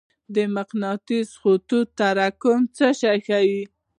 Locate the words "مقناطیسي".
0.55-1.33